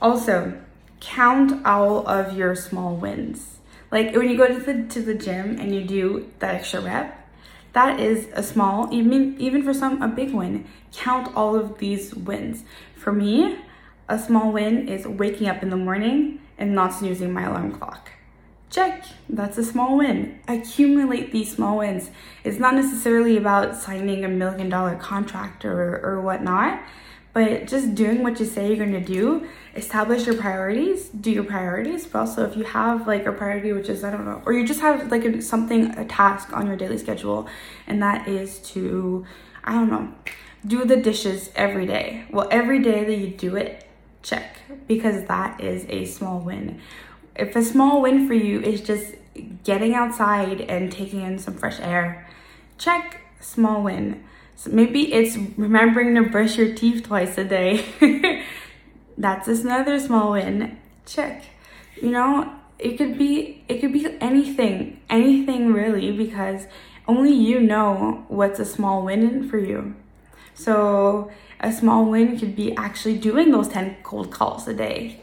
Also, 0.00 0.60
count 1.00 1.64
all 1.66 2.06
of 2.06 2.36
your 2.36 2.54
small 2.54 2.94
wins. 2.96 3.58
Like 3.90 4.14
when 4.14 4.28
you 4.28 4.36
go 4.36 4.46
to 4.46 4.60
the 4.60 4.84
to 4.88 5.00
the 5.00 5.14
gym 5.14 5.58
and 5.58 5.74
you 5.74 5.82
do 5.84 6.30
that 6.40 6.54
extra 6.54 6.80
rep, 6.80 7.26
that 7.72 7.98
is 7.98 8.28
a 8.34 8.42
small, 8.42 8.88
even 8.92 9.36
even 9.40 9.62
for 9.62 9.72
some 9.72 10.02
a 10.02 10.08
big 10.08 10.32
win. 10.32 10.66
Count 10.92 11.34
all 11.34 11.56
of 11.56 11.78
these 11.78 12.14
wins. 12.14 12.64
For 12.94 13.12
me, 13.12 13.58
a 14.08 14.18
small 14.18 14.52
win 14.52 14.88
is 14.88 15.06
waking 15.06 15.48
up 15.48 15.62
in 15.62 15.70
the 15.70 15.76
morning 15.76 16.40
and 16.58 16.74
not 16.74 16.92
snoozing 16.94 17.32
my 17.32 17.44
alarm 17.44 17.72
clock. 17.72 18.10
Check, 18.70 19.04
that's 19.30 19.56
a 19.56 19.64
small 19.64 19.96
win. 19.96 20.40
Accumulate 20.46 21.32
these 21.32 21.54
small 21.54 21.78
wins. 21.78 22.10
It's 22.44 22.58
not 22.58 22.74
necessarily 22.74 23.38
about 23.38 23.76
signing 23.76 24.24
a 24.24 24.28
million 24.28 24.68
dollar 24.68 24.96
contract 24.96 25.64
or, 25.64 26.04
or 26.04 26.20
whatnot, 26.20 26.82
but 27.38 27.66
just 27.66 27.94
doing 27.94 28.22
what 28.22 28.40
you 28.40 28.46
say 28.46 28.68
you're 28.68 28.84
gonna 28.84 29.00
do. 29.00 29.46
Establish 29.76 30.26
your 30.26 30.36
priorities, 30.36 31.08
do 31.08 31.30
your 31.30 31.44
priorities, 31.44 32.06
but 32.06 32.20
also 32.20 32.44
if 32.48 32.56
you 32.56 32.64
have 32.64 33.06
like 33.06 33.26
a 33.26 33.32
priority, 33.32 33.72
which 33.72 33.88
is, 33.88 34.02
I 34.02 34.10
don't 34.10 34.24
know, 34.24 34.42
or 34.44 34.52
you 34.52 34.66
just 34.66 34.80
have 34.80 35.10
like 35.10 35.24
a, 35.24 35.40
something, 35.40 35.96
a 35.96 36.04
task 36.04 36.52
on 36.52 36.66
your 36.66 36.76
daily 36.76 36.98
schedule, 36.98 37.48
and 37.86 38.02
that 38.02 38.26
is 38.26 38.58
to, 38.72 39.24
I 39.62 39.72
don't 39.74 39.90
know, 39.90 40.12
do 40.66 40.84
the 40.84 40.96
dishes 40.96 41.50
every 41.54 41.86
day. 41.86 42.24
Well, 42.30 42.48
every 42.50 42.82
day 42.82 43.04
that 43.04 43.16
you 43.16 43.28
do 43.28 43.54
it, 43.54 43.86
check, 44.22 44.60
because 44.88 45.24
that 45.26 45.60
is 45.60 45.86
a 45.88 46.06
small 46.06 46.40
win 46.40 46.80
if 47.38 47.54
a 47.54 47.62
small 47.62 48.02
win 48.02 48.26
for 48.26 48.34
you 48.34 48.60
is 48.60 48.80
just 48.80 49.14
getting 49.62 49.94
outside 49.94 50.60
and 50.62 50.90
taking 50.90 51.22
in 51.22 51.38
some 51.38 51.54
fresh 51.54 51.78
air, 51.78 52.26
check 52.76 53.20
small 53.40 53.82
win. 53.84 54.24
So 54.58 54.72
maybe 54.72 55.12
it's 55.14 55.36
remembering 55.56 56.16
to 56.16 56.22
brush 56.22 56.58
your 56.58 56.74
teeth 56.74 57.04
twice 57.04 57.38
a 57.38 57.44
day. 57.44 57.84
That's 59.16 59.46
another 59.46 60.00
small 60.00 60.32
win. 60.32 60.76
Check. 61.06 61.44
You 62.02 62.10
know, 62.10 62.52
it 62.76 62.98
could 62.98 63.16
be 63.16 63.62
it 63.68 63.80
could 63.80 63.92
be 63.92 64.04
anything, 64.20 65.00
anything 65.08 65.72
really 65.72 66.10
because 66.10 66.66
only 67.06 67.32
you 67.32 67.60
know 67.60 68.24
what's 68.26 68.58
a 68.58 68.64
small 68.64 69.04
win 69.04 69.48
for 69.48 69.58
you. 69.58 69.94
So, 70.54 71.30
a 71.60 71.72
small 71.72 72.06
win 72.06 72.36
could 72.36 72.56
be 72.56 72.74
actually 72.74 73.16
doing 73.16 73.52
those 73.52 73.68
10 73.68 73.98
cold 74.02 74.32
calls 74.32 74.66
a 74.66 74.74
day. 74.74 75.20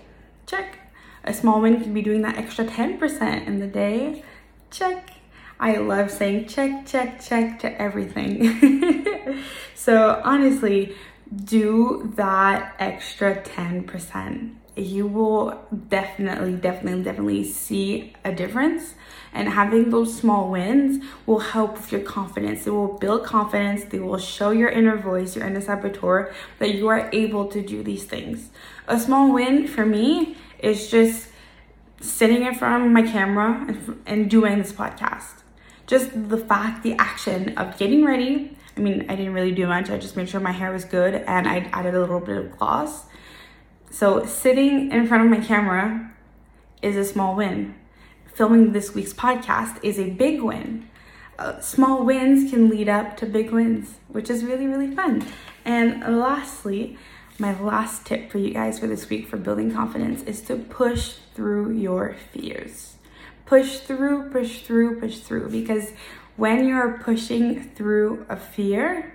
Check. 0.47 0.79
A 1.25 1.33
small 1.33 1.59
win 1.59 1.81
could 1.81 1.93
be 1.93 2.01
doing 2.01 2.21
that 2.21 2.37
extra 2.37 2.63
10% 2.63 3.47
in 3.47 3.59
the 3.59 3.67
day. 3.67 4.23
Check. 4.71 5.14
I 5.59 5.77
love 5.77 6.11
saying 6.11 6.47
check, 6.47 6.85
check, 6.85 7.21
check 7.21 7.59
to 7.59 7.81
everything. 7.81 9.43
so 9.75 10.21
honestly, 10.23 10.95
do 11.43 12.11
that 12.15 12.75
extra 12.79 13.41
10%. 13.41 14.55
You 14.75 15.07
will 15.07 15.61
definitely, 15.87 16.53
definitely, 16.55 17.03
definitely 17.03 17.43
see 17.45 18.13
a 18.25 18.33
difference. 18.33 18.95
And 19.33 19.49
having 19.49 19.89
those 19.89 20.17
small 20.17 20.51
wins 20.51 21.03
will 21.25 21.39
help 21.39 21.77
with 21.77 21.91
your 21.91 22.01
confidence. 22.01 22.67
It 22.67 22.71
will 22.71 22.97
build 22.97 23.23
confidence. 23.23 23.85
They 23.85 23.99
will 23.99 24.17
show 24.17 24.51
your 24.51 24.69
inner 24.69 24.97
voice, 24.97 25.35
your 25.35 25.45
inner 25.45 25.61
saboteur, 25.61 26.33
that 26.59 26.75
you 26.75 26.89
are 26.89 27.09
able 27.13 27.47
to 27.47 27.61
do 27.61 27.83
these 27.83 28.03
things. 28.03 28.49
A 28.87 28.99
small 28.99 29.33
win 29.33 29.67
for 29.67 29.85
me 29.85 30.35
is 30.59 30.91
just 30.91 31.29
sitting 32.01 32.45
in 32.45 32.53
front 32.53 32.85
of 32.85 32.91
my 32.91 33.01
camera 33.01 33.65
and, 33.67 34.01
and 34.05 34.29
doing 34.29 34.57
this 34.57 34.73
podcast. 34.73 35.44
Just 35.87 36.29
the 36.29 36.37
fact, 36.37 36.83
the 36.83 36.93
action 36.93 37.57
of 37.57 37.77
getting 37.77 38.05
ready. 38.05 38.57
I 38.75 38.79
mean, 38.79 39.05
I 39.09 39.15
didn't 39.15 39.33
really 39.33 39.51
do 39.51 39.67
much. 39.67 39.89
I 39.89 39.97
just 39.97 40.17
made 40.17 40.27
sure 40.29 40.39
my 40.39 40.51
hair 40.51 40.71
was 40.71 40.83
good 40.83 41.15
and 41.15 41.47
I 41.47 41.69
added 41.71 41.93
a 41.93 41.99
little 41.99 42.19
bit 42.19 42.37
of 42.37 42.57
gloss. 42.57 43.05
So, 43.91 44.25
sitting 44.25 44.91
in 44.91 45.07
front 45.07 45.23
of 45.23 45.29
my 45.29 45.45
camera 45.45 46.11
is 46.81 46.95
a 46.97 47.05
small 47.05 47.35
win. 47.35 47.75
Filming 48.33 48.73
this 48.73 48.93
week's 48.93 49.13
podcast 49.13 49.81
is 49.83 49.97
a 49.97 50.09
big 50.09 50.41
win. 50.41 50.89
Uh, 51.37 51.59
small 51.59 52.03
wins 52.03 52.49
can 52.49 52.69
lead 52.69 52.89
up 52.89 53.15
to 53.17 53.25
big 53.25 53.51
wins, 53.51 53.95
which 54.07 54.29
is 54.29 54.43
really, 54.43 54.67
really 54.67 54.93
fun. 54.93 55.25
And 55.63 56.19
lastly, 56.19 56.97
my 57.37 57.59
last 57.59 58.05
tip 58.05 58.31
for 58.31 58.37
you 58.37 58.53
guys 58.53 58.79
for 58.79 58.87
this 58.87 59.09
week 59.09 59.27
for 59.27 59.37
building 59.37 59.71
confidence 59.71 60.23
is 60.23 60.41
to 60.41 60.55
push 60.55 61.15
through 61.33 61.71
your 61.71 62.15
fears. 62.31 62.94
Push 63.45 63.79
through, 63.79 64.31
push 64.31 64.61
through, 64.61 64.99
push 64.99 65.19
through. 65.19 65.49
Because 65.49 65.91
when 66.35 66.67
you're 66.67 66.99
pushing 67.03 67.63
through 67.75 68.25
a 68.29 68.35
fear, 68.35 69.13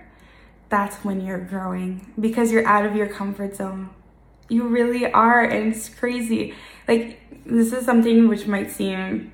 that's 0.69 0.95
when 1.03 1.21
you're 1.21 1.37
growing 1.37 2.13
because 2.19 2.51
you're 2.51 2.65
out 2.65 2.85
of 2.85 2.95
your 2.95 3.07
comfort 3.07 3.55
zone. 3.55 3.89
You 4.47 4.67
really 4.67 5.11
are, 5.11 5.43
and 5.43 5.73
it's 5.73 5.89
crazy. 5.89 6.53
Like, 6.87 7.19
this 7.45 7.73
is 7.73 7.85
something 7.85 8.27
which 8.27 8.47
might 8.47 8.71
seem 8.71 9.33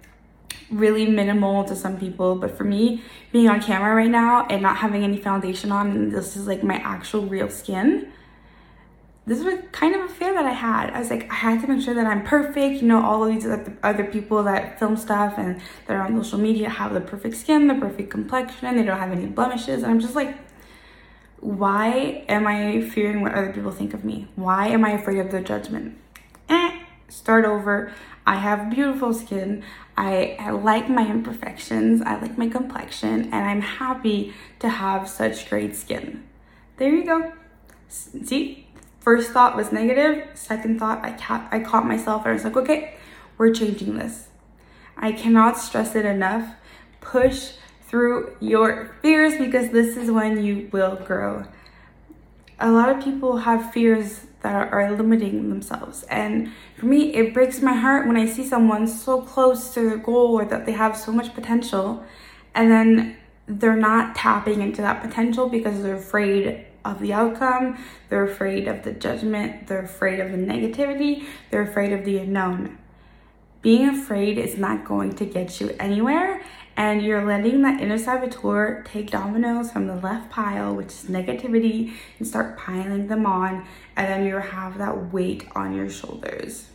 really 0.70 1.06
minimal 1.06 1.64
to 1.66 1.76
some 1.76 1.98
people, 1.98 2.36
but 2.36 2.58
for 2.58 2.64
me, 2.64 3.04
being 3.32 3.48
on 3.50 3.62
camera 3.62 3.96
right 3.96 4.10
now 4.10 4.46
and 4.48 4.62
not 4.62 4.78
having 4.78 5.04
any 5.04 5.18
foundation 5.18 5.72
on, 5.72 5.92
and 5.92 6.12
this 6.12 6.36
is 6.36 6.48
like 6.48 6.64
my 6.64 6.76
actual 6.76 7.26
real 7.26 7.50
skin 7.50 8.12
this 9.28 9.44
was 9.44 9.56
kind 9.74 9.94
of 9.94 10.02
a 10.06 10.08
fear 10.08 10.34
that 10.34 10.46
I 10.46 10.54
had. 10.54 10.90
I 10.92 11.00
was 11.00 11.10
like, 11.10 11.30
I 11.30 11.36
had 11.36 11.62
to 11.62 11.68
make 11.68 11.82
sure 11.84 11.94
that 11.94 12.08
I'm 12.08 12.24
perfect. 12.24 12.82
You 12.82 12.88
know, 12.88 13.04
all 13.04 13.26
of 13.26 13.30
these 13.30 13.46
other 13.84 14.06
people 14.06 14.42
that 14.44 14.80
film 14.80 14.96
stuff 14.96 15.34
and 15.38 15.60
that 15.86 15.98
are 15.98 16.02
on 16.02 16.16
social 16.24 16.40
media 16.40 16.70
have 16.70 16.94
the 16.94 17.02
perfect 17.02 17.36
skin, 17.36 17.68
the 17.68 17.76
perfect 17.76 18.10
complexion, 18.10 18.78
they 18.78 18.84
don't 18.84 18.98
have 18.98 19.12
any 19.12 19.26
blemishes. 19.26 19.84
And 19.84 19.92
I'm 19.92 20.00
just 20.00 20.16
like, 20.16 20.34
why 21.42 22.24
am 22.30 22.48
I 22.48 22.82
fearing 22.82 23.22
what 23.22 23.34
other 23.34 23.52
people 23.52 23.72
think 23.72 23.94
of 23.94 24.06
me? 24.06 24.30
Why 24.36 24.70
am 24.70 24.86
I 24.86 24.92
afraid 24.92 25.20
of 25.20 25.30
their 25.30 25.44
judgment? 25.44 25.98
Eh, 26.48 26.80
start 27.10 27.44
over. 27.44 27.92
I 28.26 28.36
have 28.36 28.70
beautiful 28.70 29.14
skin. 29.14 29.62
I, 29.98 30.38
I 30.40 30.52
like 30.52 30.90
my 30.90 31.06
imperfections. 31.06 32.02
I 32.02 32.18
like 32.22 32.38
my 32.38 32.48
complexion. 32.48 33.24
And 33.34 33.36
I'm 33.36 33.62
happy 33.62 34.34
to 34.60 34.70
have 34.70 35.10
such 35.10 35.50
great 35.50 35.76
skin. 35.76 36.24
There 36.78 36.96
you 36.96 37.06
go. 37.06 37.34
See? 37.90 38.67
First 39.08 39.32
thought 39.32 39.56
was 39.56 39.72
negative. 39.72 40.28
Second 40.34 40.80
thought, 40.80 41.00
I, 41.02 41.14
ca- 41.14 41.48
I 41.50 41.62
caught 41.62 41.86
myself 41.86 42.24
and 42.24 42.32
I 42.32 42.34
was 42.34 42.44
like, 42.44 42.58
okay, 42.58 42.96
we're 43.38 43.54
changing 43.54 43.98
this. 43.98 44.28
I 44.98 45.14
cannot 45.14 45.58
stress 45.58 45.96
it 45.96 46.04
enough. 46.04 46.56
Push 47.00 47.54
through 47.84 48.36
your 48.42 48.98
fears 49.02 49.38
because 49.38 49.70
this 49.70 49.96
is 49.96 50.12
when 50.12 50.44
you 50.44 50.68
will 50.74 50.98
grow. 50.98 51.46
A 52.60 52.70
lot 52.70 52.90
of 52.90 53.02
people 53.02 53.38
have 53.38 53.72
fears 53.72 54.26
that 54.42 54.54
are, 54.54 54.68
are 54.72 54.92
limiting 54.92 55.48
themselves. 55.48 56.04
And 56.10 56.52
for 56.78 56.88
me, 56.88 57.14
it 57.14 57.34
breaks 57.34 57.62
my 57.62 57.76
heart 57.76 58.08
when 58.08 58.18
I 58.18 58.26
see 58.26 58.44
someone 58.44 58.88
so 58.88 59.22
close 59.22 59.74
to 59.76 59.88
their 59.88 59.98
goal 60.00 60.38
or 60.38 60.44
that 60.44 60.66
they 60.66 60.74
have 60.74 60.98
so 60.98 61.14
much 61.14 61.34
potential 61.34 62.04
and 62.54 62.70
then 62.70 63.16
they're 63.48 63.78
not 63.78 64.18
tapping 64.18 64.62
into 64.62 64.82
that 64.82 65.02
potential 65.02 65.48
because 65.48 65.82
they're 65.82 65.96
afraid 65.96 66.67
of 66.92 67.00
the 67.00 67.14
outcome, 67.14 67.78
they're 68.10 68.24
afraid 68.24 68.68
of 68.68 68.84
the 68.84 68.92
judgment, 68.92 69.68
they're 69.68 69.84
afraid 69.84 70.20
of 70.20 70.32
the 70.32 70.38
negativity, 70.38 71.26
they're 71.50 71.64
afraid 71.64 71.94
of 71.94 72.06
the 72.06 72.18
unknown. 72.18 72.78
Being 73.62 73.90
afraid 73.90 74.38
is 74.38 74.58
not 74.58 74.86
going 74.86 75.16
to 75.16 75.26
get 75.26 75.60
you 75.60 75.76
anywhere, 75.80 76.42
and 76.76 77.02
you're 77.02 77.26
letting 77.26 77.64
that 77.64 77.82
inner 77.82 77.98
saboteur 77.98 78.84
take 78.84 79.12
dominoes 79.12 79.72
from 79.72 79.88
the 79.88 79.96
left 79.96 80.30
pile, 80.30 80.76
which 80.76 80.88
is 80.88 81.06
negativity, 81.06 81.94
and 82.18 82.28
start 82.28 82.58
piling 82.58 83.08
them 83.08 83.26
on, 83.26 83.66
and 83.96 84.08
then 84.08 84.26
you 84.26 84.36
have 84.38 84.78
that 84.78 85.12
weight 85.12 85.48
on 85.56 85.74
your 85.74 85.90
shoulders. 85.90 86.70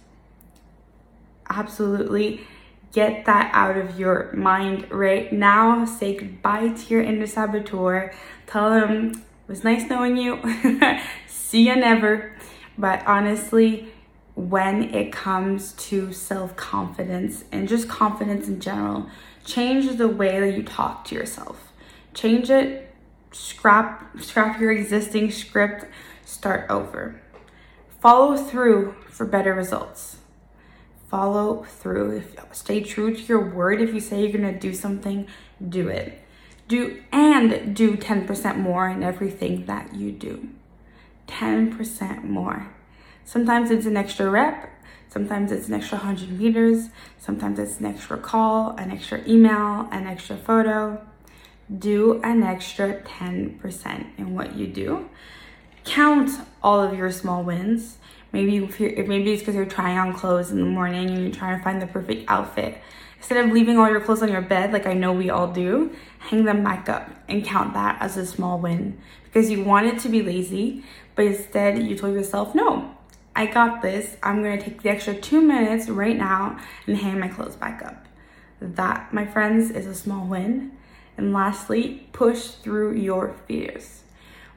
Absolutely 1.48 2.46
get 2.92 3.24
that 3.24 3.50
out 3.54 3.76
of 3.76 3.98
your 3.98 4.30
mind 4.34 4.90
right 4.90 5.32
now. 5.32 5.84
Say 5.84 6.16
goodbye 6.16 6.68
to 6.68 6.88
your 6.88 7.02
inner 7.02 7.26
saboteur. 7.26 8.12
Tell 8.46 8.70
them 8.70 9.22
was 9.52 9.64
nice 9.64 9.86
knowing 9.90 10.16
you. 10.16 10.40
See 11.26 11.68
you 11.68 11.76
never. 11.76 12.34
But 12.78 13.06
honestly, 13.06 13.92
when 14.34 14.94
it 14.94 15.12
comes 15.12 15.72
to 15.72 16.10
self 16.14 16.56
confidence 16.56 17.44
and 17.52 17.68
just 17.68 17.86
confidence 17.86 18.48
in 18.48 18.60
general, 18.60 19.10
change 19.44 19.98
the 19.98 20.08
way 20.08 20.40
that 20.40 20.56
you 20.56 20.62
talk 20.62 21.04
to 21.04 21.14
yourself. 21.14 21.70
Change 22.14 22.48
it, 22.48 22.94
scrap 23.30 24.18
scrap 24.18 24.58
your 24.58 24.72
existing 24.72 25.30
script, 25.30 25.84
start 26.24 26.70
over. 26.70 27.20
Follow 28.00 28.38
through 28.38 28.96
for 29.10 29.26
better 29.26 29.52
results. 29.52 30.16
Follow 31.10 31.64
through. 31.64 32.22
Stay 32.52 32.80
true 32.80 33.14
to 33.14 33.22
your 33.24 33.50
word. 33.50 33.82
If 33.82 33.92
you 33.92 34.00
say 34.00 34.22
you're 34.22 34.32
gonna 34.32 34.58
do 34.58 34.72
something, 34.72 35.26
do 35.68 35.88
it. 35.88 36.21
Do 36.68 37.02
and 37.12 37.74
do 37.76 37.96
10% 37.96 38.58
more 38.58 38.88
in 38.88 39.02
everything 39.02 39.66
that 39.66 39.94
you 39.94 40.12
do. 40.12 40.48
10% 41.28 42.24
more. 42.24 42.68
Sometimes 43.24 43.70
it's 43.70 43.86
an 43.86 43.96
extra 43.96 44.28
rep, 44.28 44.70
sometimes 45.08 45.52
it's 45.52 45.68
an 45.68 45.74
extra 45.74 45.98
100 45.98 46.38
meters, 46.38 46.88
sometimes 47.18 47.58
it's 47.58 47.78
an 47.78 47.86
extra 47.86 48.18
call, 48.18 48.76
an 48.76 48.90
extra 48.90 49.26
email, 49.28 49.88
an 49.90 50.06
extra 50.06 50.36
photo. 50.36 51.00
Do 51.78 52.20
an 52.22 52.42
extra 52.42 53.00
10% 53.02 54.06
in 54.18 54.34
what 54.34 54.54
you 54.56 54.66
do. 54.66 55.08
Count 55.84 56.30
all 56.62 56.80
of 56.80 56.96
your 56.96 57.10
small 57.10 57.42
wins. 57.42 57.98
Maybe 58.32 58.56
if 58.56 58.80
you're, 58.80 59.04
maybe 59.06 59.32
it's 59.32 59.42
because 59.42 59.54
you're 59.54 59.66
trying 59.66 59.98
on 59.98 60.14
clothes 60.14 60.50
in 60.50 60.58
the 60.58 60.64
morning 60.64 61.10
and 61.10 61.18
you're 61.18 61.34
trying 61.34 61.58
to 61.58 61.64
find 61.64 61.80
the 61.80 61.86
perfect 61.86 62.24
outfit. 62.28 62.78
Instead 63.18 63.44
of 63.44 63.52
leaving 63.52 63.78
all 63.78 63.88
your 63.88 64.00
clothes 64.00 64.22
on 64.22 64.30
your 64.30 64.42
bed, 64.42 64.72
like 64.72 64.86
I 64.86 64.94
know 64.94 65.12
we 65.12 65.30
all 65.30 65.52
do, 65.52 65.94
hang 66.18 66.44
them 66.44 66.64
back 66.64 66.88
up 66.88 67.10
and 67.28 67.44
count 67.44 67.74
that 67.74 68.00
as 68.00 68.16
a 68.16 68.26
small 68.26 68.58
win 68.58 68.98
because 69.24 69.50
you 69.50 69.62
wanted 69.62 69.98
to 70.00 70.08
be 70.08 70.22
lazy, 70.22 70.82
but 71.14 71.26
instead 71.26 71.78
you 71.78 71.96
told 71.96 72.14
yourself, 72.14 72.54
no, 72.54 72.96
I 73.34 73.46
got 73.46 73.80
this. 73.80 74.16
I'm 74.22 74.42
gonna 74.42 74.60
take 74.60 74.82
the 74.82 74.90
extra 74.90 75.14
two 75.14 75.40
minutes 75.40 75.88
right 75.88 76.16
now 76.16 76.58
and 76.86 76.96
hang 76.96 77.18
my 77.18 77.28
clothes 77.28 77.56
back 77.56 77.82
up. 77.84 78.06
That, 78.60 79.12
my 79.12 79.26
friends, 79.26 79.70
is 79.70 79.86
a 79.86 79.94
small 79.94 80.26
win. 80.26 80.72
And 81.16 81.32
lastly, 81.32 82.08
push 82.12 82.48
through 82.48 82.94
your 82.94 83.34
fears. 83.46 84.01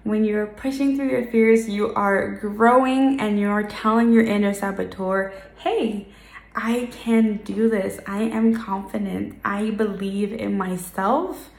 When 0.06 0.24
you're 0.24 0.46
pushing 0.46 0.96
through 0.96 1.10
your 1.10 1.26
fears, 1.26 1.68
you 1.68 1.92
are 1.96 2.36
growing 2.36 3.20
and 3.20 3.40
you're 3.40 3.64
telling 3.64 4.14
your 4.14 4.24
inner 4.24 4.54
saboteur, 4.54 5.34
hey, 5.58 6.10
I 6.56 6.90
can 6.92 7.38
do 7.38 7.68
this. 7.72 8.00
I 8.06 8.22
am 8.22 8.54
confident. 8.54 9.40
I 9.44 9.72
believe 9.72 10.32
in 10.32 10.60
myself. 10.60 11.50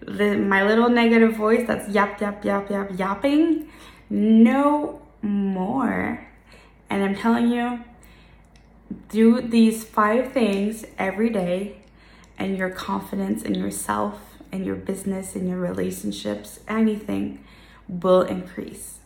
The, 0.00 0.36
my 0.36 0.64
little 0.64 0.88
negative 0.88 1.36
voice 1.36 1.68
that's 1.68 1.88
yap, 1.88 2.20
yap, 2.20 2.44
yap, 2.44 2.68
yap, 2.68 2.90
yapping, 2.98 3.70
no 4.10 5.00
more. 5.22 6.26
And 6.90 7.04
I'm 7.04 7.14
telling 7.14 7.48
you, 7.52 7.78
do 9.08 9.40
these 9.40 9.84
five 9.84 10.32
things 10.32 10.84
every 10.98 11.30
day, 11.30 11.76
and 12.36 12.58
your 12.58 12.70
confidence 12.70 13.44
in 13.44 13.54
yourself 13.54 14.20
and 14.50 14.66
your 14.66 14.74
business 14.74 15.36
and 15.36 15.48
your 15.48 15.58
relationships, 15.58 16.58
anything 16.66 17.43
will 17.88 18.22
increase. 18.22 18.98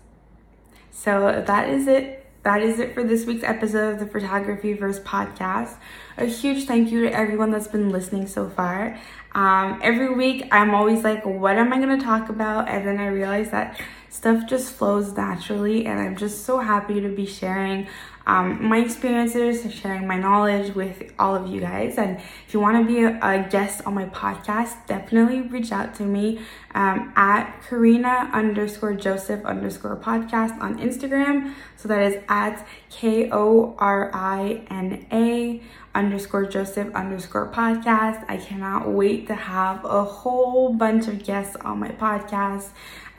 So 0.90 1.42
that 1.46 1.68
is 1.68 1.86
it. 1.86 2.26
That 2.44 2.62
is 2.62 2.78
it 2.78 2.94
for 2.94 3.04
this 3.04 3.26
week's 3.26 3.44
episode 3.44 3.94
of 3.94 3.98
the 4.00 4.06
Photography 4.06 4.72
Verse 4.72 5.00
podcast. 5.00 5.76
A 6.16 6.24
huge 6.24 6.66
thank 6.66 6.90
you 6.90 7.02
to 7.02 7.12
everyone 7.12 7.50
that's 7.50 7.68
been 7.68 7.90
listening 7.90 8.26
so 8.26 8.48
far. 8.48 8.98
Um, 9.38 9.78
every 9.84 10.12
week, 10.12 10.48
I'm 10.50 10.74
always 10.74 11.04
like, 11.04 11.24
what 11.24 11.58
am 11.58 11.72
I 11.72 11.78
going 11.78 11.96
to 11.96 12.04
talk 12.04 12.28
about? 12.28 12.68
And 12.68 12.84
then 12.84 12.98
I 12.98 13.06
realize 13.06 13.52
that 13.52 13.80
stuff 14.08 14.48
just 14.48 14.72
flows 14.72 15.16
naturally, 15.16 15.86
and 15.86 16.00
I'm 16.00 16.16
just 16.16 16.44
so 16.44 16.58
happy 16.58 17.00
to 17.00 17.08
be 17.08 17.24
sharing 17.24 17.86
um, 18.26 18.66
my 18.68 18.78
experiences 18.78 19.72
sharing 19.72 20.06
my 20.06 20.18
knowledge 20.18 20.74
with 20.74 21.14
all 21.18 21.34
of 21.34 21.46
you 21.46 21.60
guys. 21.60 21.96
And 21.96 22.18
if 22.46 22.52
you 22.52 22.60
want 22.60 22.76
to 22.76 22.92
be 22.92 23.02
a, 23.02 23.18
a, 23.22 23.48
guest 23.48 23.80
on 23.86 23.94
my 23.94 24.04
podcast, 24.06 24.86
definitely 24.86 25.40
reach 25.40 25.72
out 25.72 25.94
to 25.94 26.02
me 26.02 26.40
um, 26.74 27.12
at 27.16 27.62
Korina 27.62 28.30
underscore 28.32 28.92
Joseph 28.92 29.42
underscore 29.46 29.96
podcast 29.96 30.60
on 30.60 30.78
Instagram. 30.78 31.54
So 31.76 31.88
that 31.88 32.02
is 32.02 32.22
at 32.28 32.66
K 32.90 33.30
O 33.32 33.74
R 33.78 34.10
I 34.12 34.62
N 34.68 35.06
A 35.10 35.62
underscore 35.98 36.46
Joseph 36.46 36.94
underscore 36.94 37.50
podcast. 37.50 38.24
I 38.28 38.36
cannot 38.36 38.88
wait 38.88 39.26
to 39.26 39.34
have 39.34 39.84
a 39.84 40.04
whole 40.04 40.72
bunch 40.72 41.08
of 41.08 41.24
guests 41.24 41.56
on 41.56 41.80
my 41.80 41.88
podcast. 41.88 42.68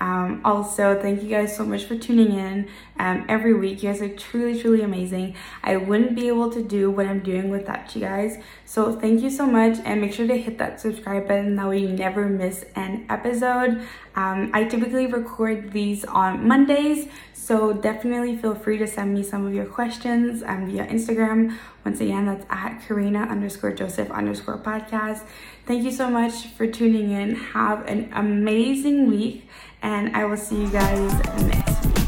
Um, 0.02 0.40
also, 0.46 0.98
thank 1.02 1.22
you 1.22 1.30
guys 1.30 1.54
so 1.54 1.66
much 1.66 1.84
for 1.84 1.96
tuning 1.98 2.32
in 2.32 2.70
um, 3.00 3.26
every 3.28 3.54
week. 3.54 3.84
You 3.84 3.90
guys 3.90 4.02
are 4.02 4.08
truly, 4.08 4.58
truly 4.58 4.82
amazing. 4.82 5.36
I 5.62 5.76
wouldn't 5.76 6.16
be 6.16 6.30
able 6.30 6.50
to 6.52 6.64
do 6.64 6.90
what 6.90 7.06
I'm 7.06 7.20
doing 7.20 7.50
without 7.50 7.94
you 7.94 8.02
guys. 8.02 8.38
So, 8.64 8.94
thank 8.94 9.22
you 9.22 9.30
so 9.30 9.46
much, 9.46 9.78
and 9.84 10.00
make 10.00 10.14
sure 10.14 10.26
to 10.26 10.38
hit 10.38 10.58
that 10.60 10.80
subscribe 10.80 11.28
button. 11.28 11.58
That 11.58 11.68
way, 11.68 11.80
you 11.80 11.90
never 11.90 12.30
miss 12.30 12.64
an 12.78 13.08
episode. 13.10 13.86
Um, 14.16 14.52
I 14.54 14.64
typically 14.64 15.08
record 15.08 15.74
these 15.74 16.06
on 16.06 16.48
Mondays, 16.48 17.10
so 17.50 17.74
definitely 17.74 18.36
feel 18.36 18.54
free 18.54 18.78
to 18.78 18.86
send 18.86 19.12
me 19.12 19.24
some 19.24 19.48
of 19.48 19.56
your 19.56 19.66
questions 19.66 20.44
um, 20.44 20.68
via 20.68 20.86
Instagram. 20.86 21.58
Once 21.84 22.00
again, 22.00 22.28
that's 22.28 22.46
at 22.48 22.80
Korina 22.82 23.28
underscore 23.28 23.72
Joseph 23.72 24.12
underscore 24.12 24.60
podcast. 24.60 25.24
Thank 25.66 25.84
you 25.84 25.90
so 25.90 26.12
much 26.12 26.46
for 26.50 26.68
tuning 26.68 27.10
in. 27.10 27.34
Have 27.34 27.88
an 27.88 28.12
amazing 28.14 29.08
week 29.08 29.50
and 29.82 30.16
I 30.16 30.26
will 30.26 30.38
see 30.38 30.62
you 30.62 30.70
guys 30.70 31.12
next 31.42 31.86
week. 31.88 31.99